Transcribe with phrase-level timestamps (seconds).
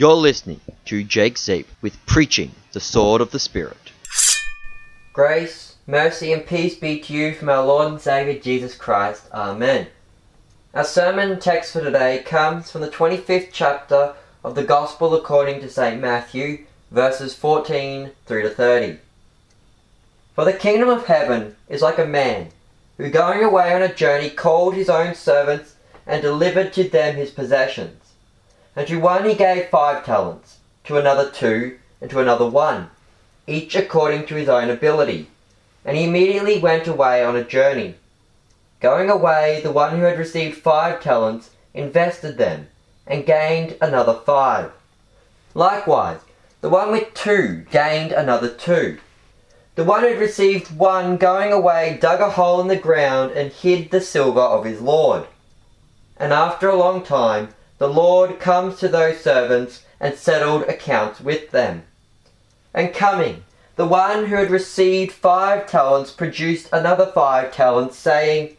[0.00, 3.92] You're listening to Jake Zabel with Preaching the Sword of the Spirit.
[5.12, 9.24] Grace, mercy, and peace be to you from our Lord and Saviour Jesus Christ.
[9.34, 9.88] Amen.
[10.72, 15.68] Our sermon text for today comes from the 25th chapter of the Gospel according to
[15.68, 16.00] St.
[16.00, 19.00] Matthew, verses 14 through to 30.
[20.34, 22.52] For the kingdom of heaven is like a man
[22.96, 25.74] who going away on a journey called his own servants
[26.06, 28.00] and delivered to them his possessions.
[28.76, 32.90] And to one he gave five talents, to another two, and to another one,
[33.46, 35.28] each according to his own ability.
[35.84, 37.96] And he immediately went away on a journey.
[38.80, 42.68] Going away, the one who had received five talents invested them,
[43.06, 44.72] and gained another five.
[45.54, 46.20] Likewise,
[46.60, 48.98] the one with two gained another two.
[49.74, 53.52] The one who had received one going away dug a hole in the ground and
[53.52, 55.26] hid the silver of his Lord.
[56.16, 57.48] And after a long time,
[57.80, 61.84] the Lord comes to those servants and settled accounts with them.
[62.74, 63.44] And coming,
[63.76, 68.58] the one who had received five talents produced another five talents, saying,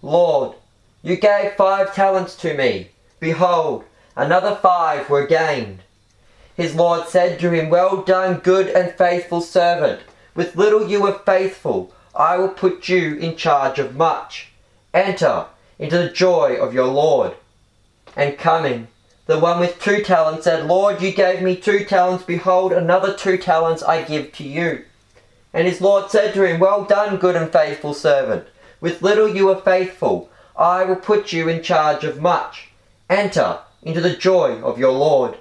[0.00, 0.56] Lord,
[1.02, 2.88] you gave five talents to me.
[3.20, 3.84] Behold,
[4.16, 5.80] another five were gained.
[6.56, 10.00] His Lord said to him, Well done, good and faithful servant.
[10.34, 14.48] With little you were faithful, I will put you in charge of much.
[14.94, 15.44] Enter
[15.78, 17.34] into the joy of your Lord.
[18.20, 18.88] And coming,
[19.24, 22.22] the one with two talents said, Lord, you gave me two talents.
[22.22, 24.84] Behold, another two talents I give to you.
[25.54, 28.46] And his Lord said to him, Well done, good and faithful servant.
[28.78, 30.28] With little you were faithful.
[30.54, 32.68] I will put you in charge of much.
[33.08, 35.38] Enter into the joy of your Lord.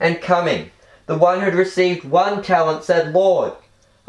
[0.00, 0.70] And coming,
[1.04, 3.52] the one who had received one talent said, Lord,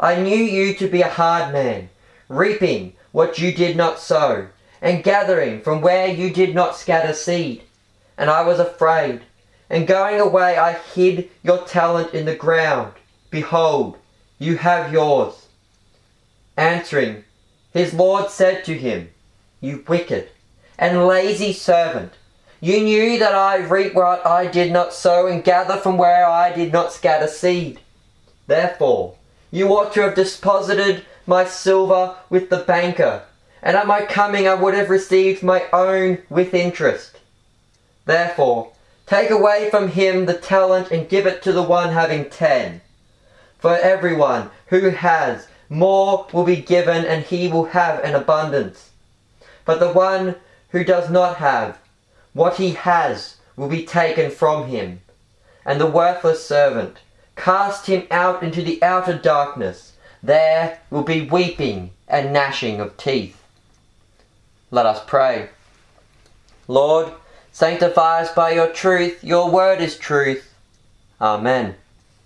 [0.00, 1.90] I knew you to be a hard man,
[2.30, 4.46] reaping what you did not sow,
[4.80, 7.60] and gathering from where you did not scatter seed.
[8.16, 9.22] And I was afraid,
[9.68, 12.92] and going away I hid your talent in the ground.
[13.30, 13.96] Behold,
[14.38, 15.46] you have yours.
[16.56, 17.24] Answering,
[17.72, 19.10] his Lord said to him,
[19.60, 20.28] You wicked
[20.78, 22.12] and lazy servant,
[22.60, 26.52] you knew that I reap what I did not sow and gather from where I
[26.52, 27.80] did not scatter seed.
[28.46, 29.16] Therefore,
[29.50, 33.22] you ought to have deposited my silver with the banker
[33.64, 37.13] and at my coming I would have received my own with interest.
[38.06, 38.72] Therefore,
[39.06, 42.80] take away from him the talent and give it to the one having ten.
[43.58, 48.90] For everyone who has, more will be given and he will have an abundance.
[49.64, 50.36] But the one
[50.70, 51.78] who does not have,
[52.32, 55.00] what he has will be taken from him.
[55.64, 56.98] And the worthless servant,
[57.36, 59.92] cast him out into the outer darkness.
[60.22, 63.42] There will be weeping and gnashing of teeth.
[64.70, 65.48] Let us pray.
[66.68, 67.12] Lord,
[67.54, 69.22] sanctify us by your truth.
[69.22, 70.52] Your word is truth.
[71.20, 71.76] Amen.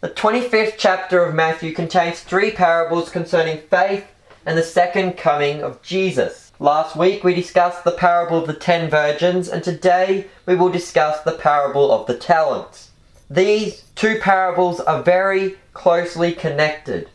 [0.00, 4.06] The 25th chapter of Matthew contains three parables concerning faith
[4.47, 6.50] and the second coming of Jesus.
[6.59, 11.21] Last week we discussed the parable of the ten virgins, and today we will discuss
[11.21, 12.91] the parable of the talents.
[13.28, 17.11] These two parables are very closely connected.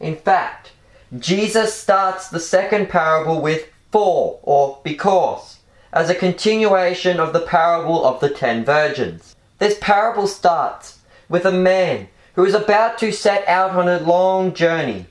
[0.00, 0.72] In fact,
[1.18, 5.59] Jesus starts the second parable with for or because,
[5.92, 9.34] as a continuation of the parable of the ten virgins.
[9.58, 14.54] This parable starts with a man who is about to set out on a long
[14.54, 15.06] journey.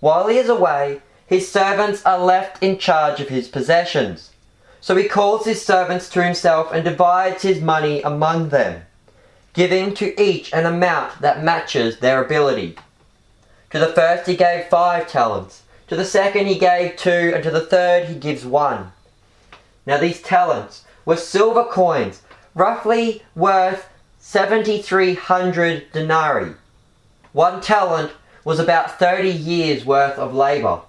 [0.00, 4.32] While he is away, his servants are left in charge of his possessions.
[4.80, 8.82] So he calls his servants to himself and divides his money among them,
[9.54, 12.76] giving to each an amount that matches their ability.
[13.70, 17.50] To the first he gave five talents to the second he gave two, and to
[17.50, 18.90] the third he gives one.
[19.86, 22.22] Now these talents were silver coins,
[22.54, 26.54] roughly worth 7,300 denarii.
[27.32, 28.12] One talent
[28.44, 30.80] was about 30 years' worth of labour.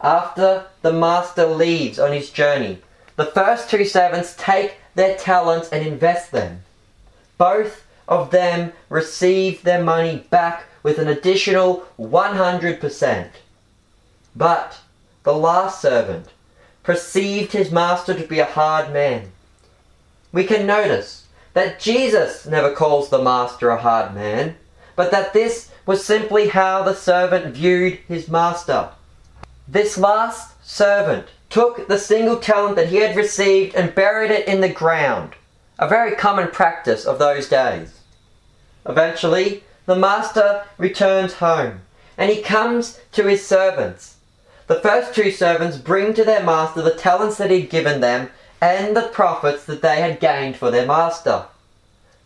[0.00, 2.82] After the master leaves on his journey,
[3.16, 6.62] the first two servants take their talents and invest them.
[7.38, 13.28] Both of them receive their money back with an additional 100%.
[14.36, 14.78] But
[15.24, 16.28] the last servant
[16.86, 19.32] perceived his master to be a hard man.
[20.30, 24.54] We can notice that Jesus never calls the master a hard man,
[24.94, 28.90] but that this was simply how the servant viewed his master.
[29.66, 34.60] This last servant took the single talent that he had received and buried it in
[34.60, 35.32] the ground,
[35.80, 38.00] a very common practice of those days.
[38.88, 41.80] Eventually, the master returns home,
[42.16, 44.15] and he comes to his servants
[44.66, 48.30] the first two servants bring to their master the talents that he'd given them
[48.60, 51.46] and the profits that they had gained for their master.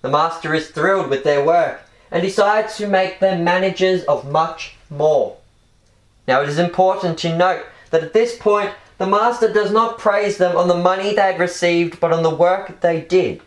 [0.02, 4.76] The master is thrilled with their work and decides to make them managers of much
[4.88, 5.36] more.
[6.26, 10.38] Now it is important to note that at this point the master does not praise
[10.38, 13.42] them on the money they had received but on the work they did.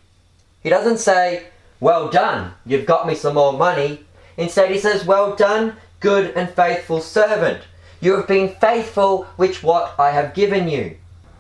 [0.62, 1.48] He doesn't say,
[1.80, 4.06] Well done, you've got me some more money.
[4.38, 7.62] Instead, he says, Well done, good and faithful servant.
[8.04, 10.98] You have been faithful with what I have given you.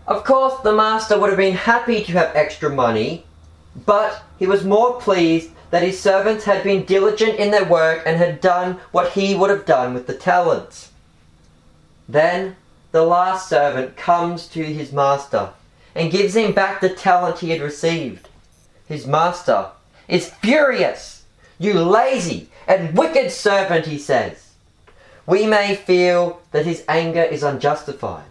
[0.08, 3.26] Of course, the master would have been happy to have extra money,
[3.86, 8.16] but he was more pleased that his servants had been diligent in their work and
[8.16, 10.94] had done what he would have done with the talents.
[12.08, 12.56] Then
[12.94, 15.50] the last servant comes to his master
[15.94, 18.30] and gives him back the talent he had received.
[18.88, 19.68] His master
[20.08, 21.26] is furious.
[21.60, 24.43] You lazy and wicked servant, he says.
[25.26, 28.26] We may feel that his anger is unjustified.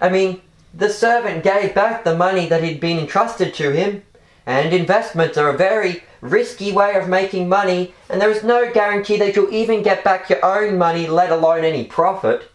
[0.00, 0.40] I mean,
[0.72, 4.02] the servant gave back the money that had been entrusted to him,
[4.46, 9.16] and investments are a very risky way of making money, and there is no guarantee
[9.16, 12.50] that you'll even get back your own money, let alone any profit.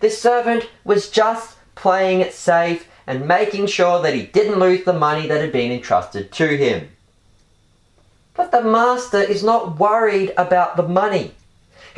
[0.00, 4.92] This servant was just playing it safe and making sure that he didn't lose the
[4.92, 6.88] money that had been entrusted to him.
[8.34, 11.34] But the master is not worried about the money.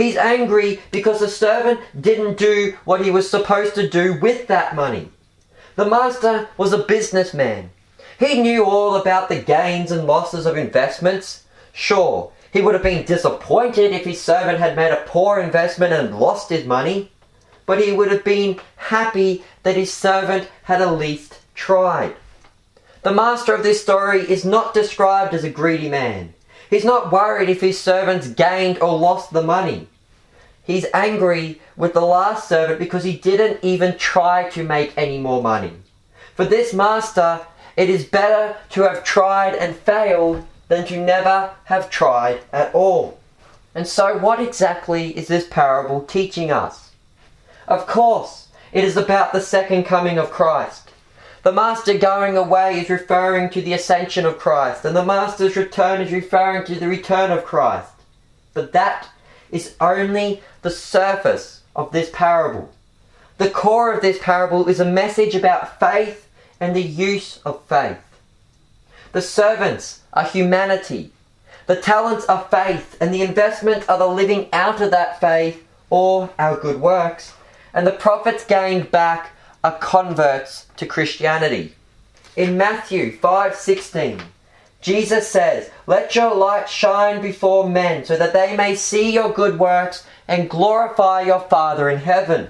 [0.01, 4.75] He's angry because the servant didn't do what he was supposed to do with that
[4.75, 5.11] money.
[5.77, 7.71] The master was a businessman.
[8.19, 11.45] He knew all about the gains and losses of investments.
[11.73, 16.19] Sure, he would have been disappointed if his servant had made a poor investment and
[16.19, 17.11] lost his money,
[17.67, 22.17] but he would have been happy that his servant had at least tried.
[23.03, 26.33] The master of this story is not described as a greedy man.
[26.71, 29.89] He's not worried if his servants gained or lost the money.
[30.63, 35.43] He's angry with the last servant because he didn't even try to make any more
[35.43, 35.73] money.
[36.37, 37.41] For this master,
[37.77, 43.19] it is better to have tried and failed than to never have tried at all.
[43.75, 46.93] And so, what exactly is this parable teaching us?
[47.67, 50.90] Of course, it is about the second coming of Christ.
[51.43, 56.03] The Master going away is referring to the ascension of Christ, and the Master's return
[56.03, 57.93] is referring to the return of Christ.
[58.53, 59.09] But that
[59.51, 62.71] is only the surface of this parable.
[63.39, 66.29] The core of this parable is a message about faith
[66.61, 67.97] and the use of faith.
[69.13, 71.11] The servants are humanity.
[71.67, 76.29] The talents are faith, and the investment are the living out of that faith or
[76.39, 77.33] our good works.
[77.73, 79.31] And the profits gained back
[79.63, 81.75] are converts to Christianity.
[82.37, 84.23] In Matthew 5:16,
[84.81, 89.59] Jesus says, Let your light shine before men so that they may see your good
[89.59, 92.49] works and glorify your Father in heaven.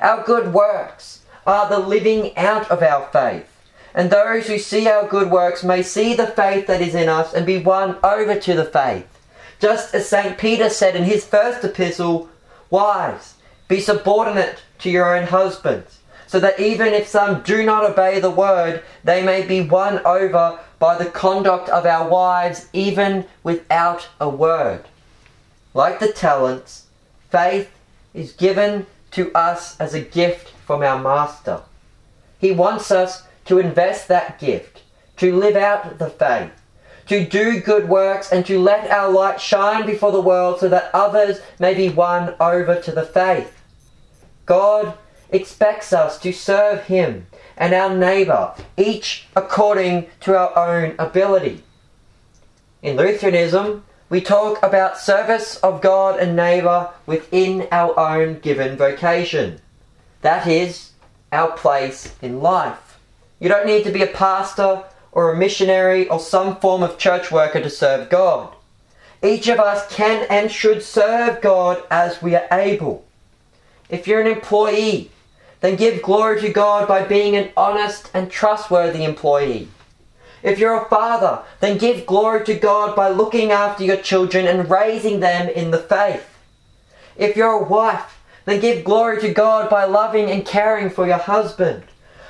[0.00, 3.52] Our good works are the living out of our faith.
[3.94, 7.32] And those who see our good works may see the faith that is in us
[7.32, 9.06] and be won over to the faith.
[9.58, 10.36] Just as St.
[10.36, 12.28] Peter said in his first epistle,
[12.68, 13.34] Wives,
[13.68, 18.30] be subordinate to your own husbands, so that even if some do not obey the
[18.30, 24.28] word, they may be won over by the conduct of our wives, even without a
[24.28, 24.84] word.
[25.72, 26.86] Like the talents,
[27.30, 27.70] faith
[28.12, 31.60] is given to us as a gift from our Master.
[32.38, 34.82] He wants us to invest that gift,
[35.18, 36.50] to live out the faith,
[37.06, 40.90] to do good works, and to let our light shine before the world so that
[40.92, 43.62] others may be won over to the faith.
[44.44, 44.96] God
[45.30, 51.62] expects us to serve Him and our neighbour, each according to our own ability.
[52.82, 59.60] In Lutheranism, we talk about service of God and neighbour within our own given vocation.
[60.22, 60.92] That is,
[61.32, 62.98] our place in life.
[63.40, 67.32] You don't need to be a pastor or a missionary or some form of church
[67.32, 68.54] worker to serve God.
[69.22, 73.04] Each of us can and should serve God as we are able.
[73.88, 75.10] If you're an employee,
[75.60, 79.68] then give glory to God by being an honest and trustworthy employee.
[80.42, 84.70] If you're a father, then give glory to God by looking after your children and
[84.70, 86.28] raising them in the faith.
[87.16, 91.18] If you're a wife, then give glory to God by loving and caring for your
[91.18, 91.82] husband.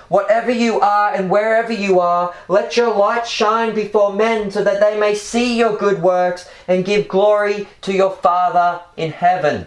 [0.08, 4.80] Whatever you are and wherever you are, let your light shine before men so that
[4.80, 9.66] they may see your good works and give glory to your Father in heaven.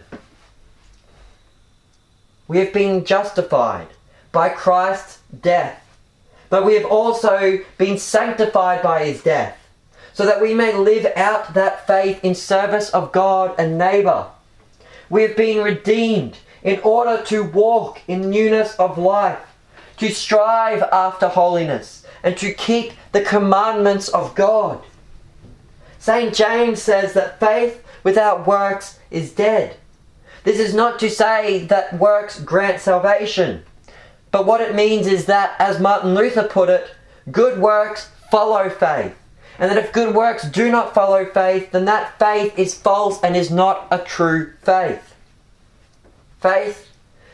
[2.49, 3.89] We have been justified
[4.31, 5.85] by Christ's death,
[6.49, 9.55] but we have also been sanctified by his death,
[10.13, 14.25] so that we may live out that faith in service of God and neighbour.
[15.11, 19.45] We have been redeemed in order to walk in newness of life,
[19.97, 24.81] to strive after holiness, and to keep the commandments of God.
[25.99, 26.33] St.
[26.33, 29.77] James says that faith without works is dead.
[30.43, 33.63] This is not to say that works grant salvation,
[34.31, 36.91] but what it means is that, as Martin Luther put it,
[37.31, 39.15] good works follow faith.
[39.57, 43.35] And that if good works do not follow faith, then that faith is false and
[43.35, 45.15] is not a true faith.
[46.39, 46.89] Faith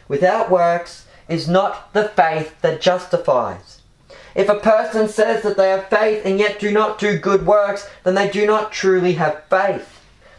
[0.08, 3.82] without works is not the faith that justifies.
[4.34, 7.88] If a person says that they have faith and yet do not do good works,
[8.04, 9.95] then they do not truly have faith.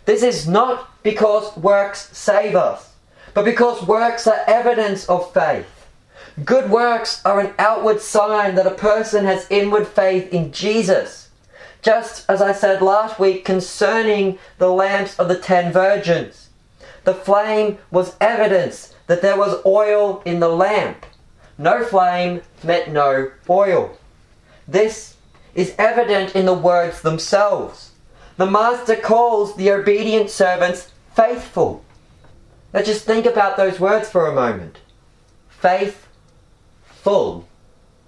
[0.06, 2.94] This is not because works save us,
[3.34, 5.66] but because works are evidence of faith.
[6.44, 11.30] Good works are an outward sign that a person has inward faith in Jesus.
[11.82, 16.50] Just as I said last week concerning the lamps of the ten virgins,
[17.04, 21.04] the flame was evidence that there was oil in the lamp.
[21.58, 23.96] No flame meant no oil.
[24.68, 25.16] This
[25.54, 27.86] is evident in the words themselves.
[28.37, 31.85] The master calls the obedient servants faithful.
[32.75, 34.78] Now just think about those words for a moment.
[35.49, 36.07] Faith,
[36.85, 37.49] full,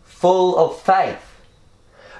[0.04, 1.24] full of faith.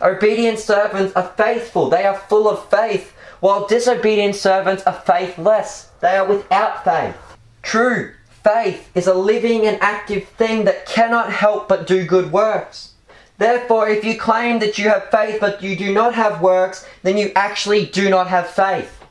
[0.00, 6.16] Obedient servants are faithful, they are full of faith, while disobedient servants are faithless, they
[6.16, 7.16] are without faith.
[7.62, 8.12] True
[8.42, 12.92] faith is a living and active thing that cannot help but do good works.
[13.38, 17.16] Therefore, if you claim that you have faith but you do not have works, then
[17.16, 19.04] you actually do not have faith.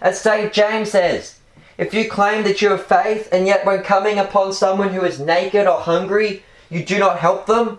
[0.00, 0.52] As St.
[0.52, 1.38] James says,
[1.78, 5.18] if you claim that you have faith and yet when coming upon someone who is
[5.18, 7.78] naked or hungry, you do not help them,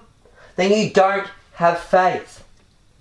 [0.56, 2.44] then you don't have faith.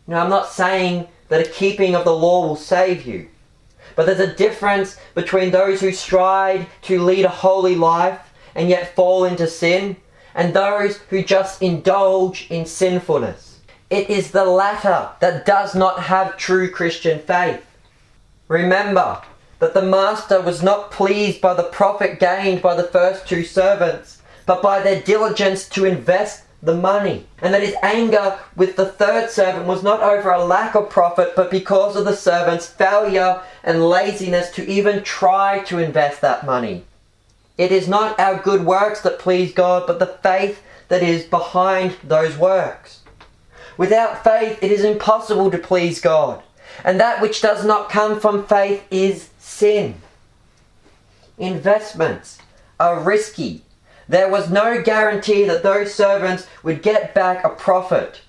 [0.07, 3.29] Now, I'm not saying that a keeping of the law will save you.
[3.97, 8.21] But there's a difference between those who strive to lead a holy life
[8.55, 9.97] and yet fall into sin
[10.39, 13.59] and those who just indulge in sinfulness.
[13.91, 17.67] It is the latter that does not have true Christian faith.
[18.47, 19.21] Remember
[19.59, 24.23] that the master was not pleased by the profit gained by the first two servants,
[24.47, 27.27] but by their diligence to invest the money.
[27.43, 31.33] And that his anger with the third servant was not over a lack of profit,
[31.35, 36.85] but because of the servant's failure and laziness to even try to invest that money.
[37.59, 41.97] It is not our good works that please God, but the faith that is behind
[42.03, 43.01] those works.
[43.77, 46.43] Without faith, it is impossible to please God.
[46.85, 49.97] And that which does not come from faith is sin.
[51.37, 52.39] Investments
[52.81, 53.63] are risky
[54.09, 58.23] there was no guarantee that those servants would get back a profit.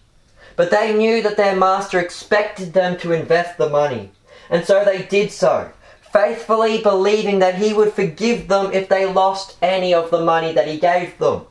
[0.58, 4.12] But they knew that their master expected them to invest the money.
[4.50, 5.72] And so they did so,
[6.12, 10.68] faithfully believing that he would forgive them if they lost any of the money that
[10.68, 11.44] he gave them.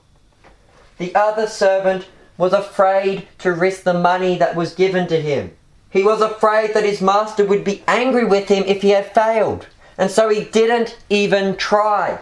[0.99, 5.53] The other servant was afraid to risk the money that was given to him.
[5.91, 9.67] He was afraid that his master would be angry with him if he had failed.
[9.97, 12.21] And so he didn't even try.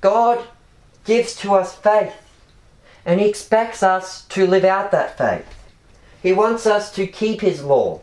[0.00, 0.44] God
[1.04, 2.14] gives to us faith.
[3.06, 5.46] And He expects us to live out that faith.
[6.22, 8.00] He wants us to keep His law.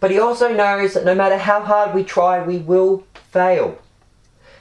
[0.00, 3.78] But He also knows that no matter how hard we try, we will fail.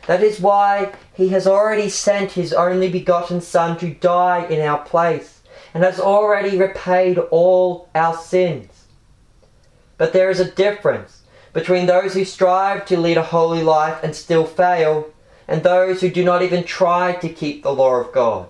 [0.07, 4.79] That is why He has already sent His only begotten Son to die in our
[4.79, 5.41] place
[5.73, 8.85] and has already repaid all our sins.
[9.97, 11.21] But there is a difference
[11.53, 15.09] between those who strive to lead a holy life and still fail
[15.47, 18.49] and those who do not even try to keep the law of God.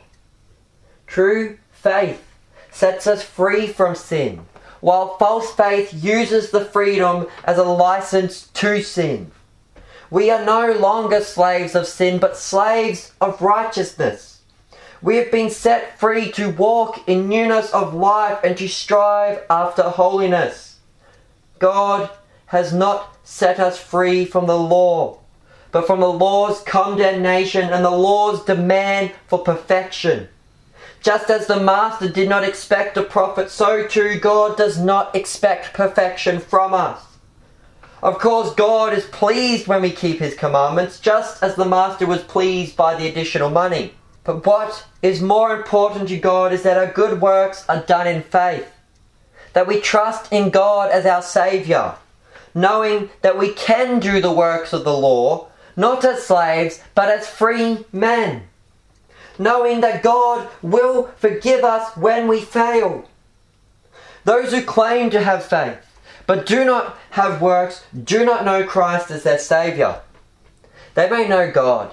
[1.07, 2.23] True faith
[2.71, 4.45] sets us free from sin,
[4.83, 9.31] while false faith uses the freedom as a license to sin.
[10.11, 14.41] We are no longer slaves of sin, but slaves of righteousness.
[15.01, 19.83] We have been set free to walk in newness of life and to strive after
[19.83, 20.79] holiness.
[21.59, 22.09] God
[22.47, 25.19] has not set us free from the law,
[25.71, 30.27] but from the law's condemnation and the law's demand for perfection.
[31.03, 35.73] Just as the Master did not expect a profit, so too God does not expect
[35.73, 37.03] perfection from us.
[38.01, 42.23] Of course, God is pleased when we keep His commandments, just as the Master was
[42.23, 43.93] pleased by the additional money.
[44.23, 48.23] But what is more important to God is that our good works are done in
[48.23, 48.71] faith,
[49.51, 51.95] that we trust in God as our Saviour,
[52.55, 57.27] knowing that we can do the works of the law not as slaves, but as
[57.27, 58.43] free men,
[59.37, 63.07] knowing that God will forgive us when we fail.
[64.23, 65.79] Those who claim to have faith,
[66.25, 70.01] but do not have works, do not know Christ as their Saviour.
[70.95, 71.91] They may know God.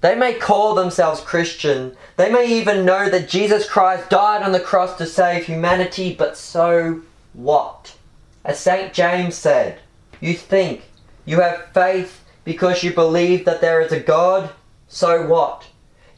[0.00, 1.96] They may call themselves Christian.
[2.16, 6.36] They may even know that Jesus Christ died on the cross to save humanity, but
[6.36, 7.96] so what?
[8.44, 8.92] As St.
[8.92, 9.78] James said,
[10.20, 10.82] you think
[11.24, 14.50] you have faith because you believe that there is a God,
[14.88, 15.66] so what?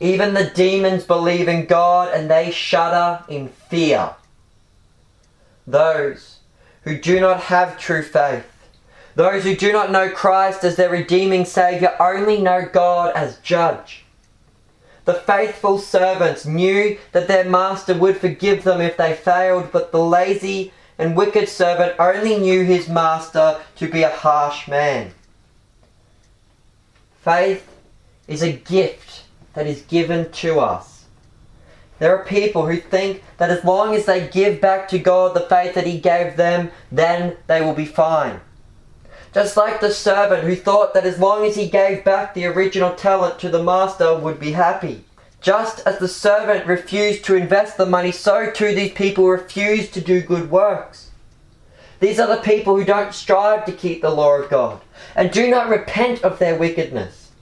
[0.05, 4.11] Even the demons believe in God and they shudder in fear.
[5.67, 6.41] Those
[6.83, 8.45] who do not have true faith,
[9.15, 14.05] those who do not know Christ as their redeeming Saviour, only know God as judge.
[15.07, 20.05] The faithful servants knew that their master would forgive them if they failed, but the
[20.05, 25.13] lazy and wicked servant only knew his master to be a harsh man.
[27.23, 27.67] Faith
[28.29, 29.24] is a gift
[29.55, 31.05] that is given to us.
[31.99, 35.49] There are people who think that as long as they give back to God the
[35.49, 38.41] faith that He gave them, then they will be fine.
[39.35, 42.95] Just like the servant who thought that as long as he gave back the original
[42.95, 45.05] talent to the master would be happy.
[45.41, 50.01] Just as the servant refused to invest the money, so too these people refuse to
[50.01, 51.11] do good works.
[51.99, 54.81] These are the people who don't strive to keep the law of God
[55.17, 57.33] and do not repent of their wickedness.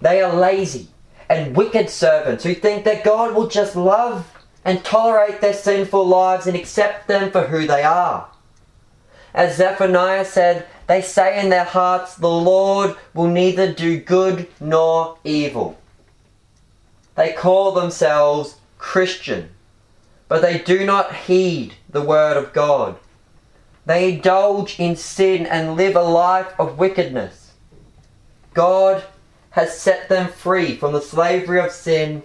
[0.00, 0.86] They are lazy
[1.28, 4.26] and wicked servants who think that God will just love
[4.64, 8.28] and tolerate their sinful lives and accept them for who they are.
[9.34, 15.18] As Zephaniah said, they say in their hearts, The Lord will neither do good nor
[15.22, 15.78] evil.
[17.14, 19.50] They call themselves Christian,
[20.28, 22.96] but they do not heed the word of God.
[23.84, 27.52] They indulge in sin and live a life of wickedness.
[28.54, 29.04] God
[29.50, 32.22] has set them free from the slavery of sin,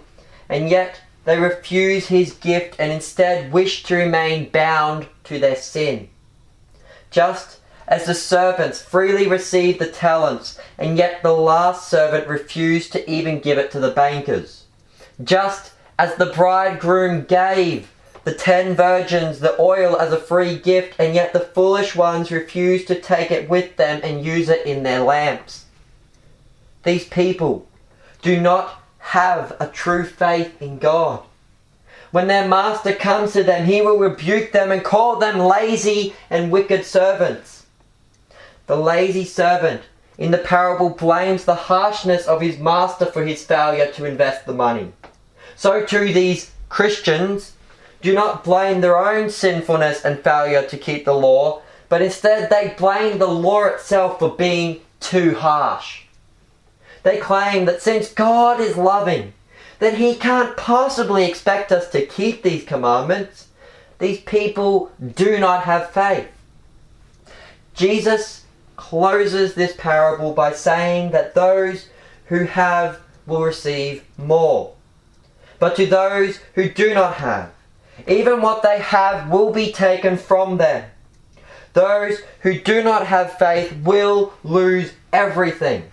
[0.48, 6.08] and yet they refuse his gift and instead wish to remain bound to their sin.
[7.10, 13.10] Just as the servants freely received the talents, and yet the last servant refused to
[13.10, 14.64] even give it to the bankers.
[15.22, 17.90] Just as the bridegroom gave
[18.24, 22.88] the ten virgins the oil as a free gift, and yet the foolish ones refused
[22.88, 25.63] to take it with them and use it in their lamps.
[26.84, 27.66] These people
[28.22, 31.22] do not have a true faith in God.
[32.10, 36.52] When their master comes to them, he will rebuke them and call them lazy and
[36.52, 37.66] wicked servants.
[38.66, 39.82] The lazy servant
[40.16, 44.54] in the parable blames the harshness of his master for his failure to invest the
[44.54, 44.92] money.
[45.56, 47.54] So too these Christians
[48.00, 52.74] do not blame their own sinfulness and failure to keep the law, but instead they
[52.78, 56.03] blame the law itself for being too harsh.
[57.04, 59.34] They claim that since God is loving,
[59.78, 63.48] that He can't possibly expect us to keep these commandments.
[63.98, 66.28] These people do not have faith.
[67.74, 68.44] Jesus
[68.76, 71.88] closes this parable by saying that those
[72.26, 74.72] who have will receive more.
[75.58, 77.52] But to those who do not have,
[78.08, 80.90] even what they have will be taken from them.
[81.74, 85.84] Those who do not have faith will lose everything.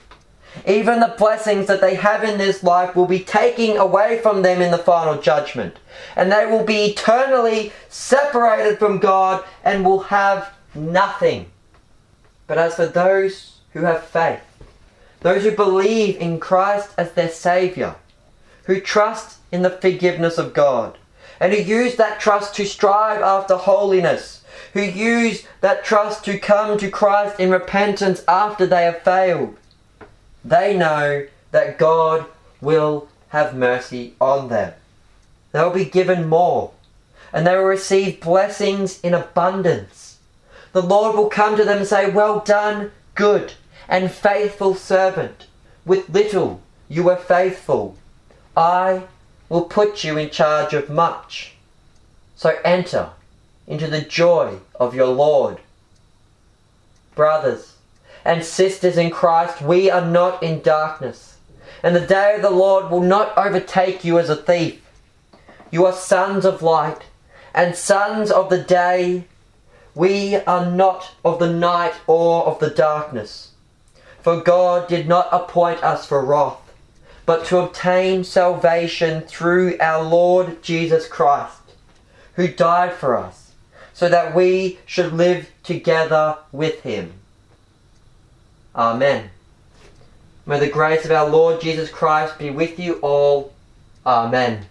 [0.67, 4.61] Even the blessings that they have in this life will be taken away from them
[4.61, 5.77] in the final judgment.
[6.15, 11.47] And they will be eternally separated from God and will have nothing.
[12.47, 14.41] But as for those who have faith,
[15.21, 17.95] those who believe in Christ as their Saviour,
[18.65, 20.97] who trust in the forgiveness of God,
[21.39, 26.77] and who use that trust to strive after holiness, who use that trust to come
[26.77, 29.55] to Christ in repentance after they have failed,
[30.43, 32.25] they know that God
[32.59, 34.73] will have mercy on them.
[35.51, 36.71] They will be given more,
[37.33, 40.17] and they will receive blessings in abundance.
[40.71, 43.53] The Lord will come to them and say, Well done, good
[43.87, 45.47] and faithful servant.
[45.85, 47.95] With little you were faithful.
[48.55, 49.03] I
[49.49, 51.53] will put you in charge of much.
[52.35, 53.09] So enter
[53.67, 55.59] into the joy of your Lord.
[57.15, 57.70] Brothers,
[58.23, 61.37] and sisters in Christ, we are not in darkness,
[61.83, 64.81] and the day of the Lord will not overtake you as a thief.
[65.71, 67.03] You are sons of light
[67.53, 69.25] and sons of the day.
[69.95, 73.51] We are not of the night or of the darkness.
[74.21, 76.59] For God did not appoint us for wrath,
[77.25, 81.61] but to obtain salvation through our Lord Jesus Christ,
[82.35, 83.53] who died for us,
[83.93, 87.13] so that we should live together with him.
[88.75, 89.29] Amen.
[90.45, 93.53] May the grace of our Lord Jesus Christ be with you all.
[94.05, 94.65] Amen.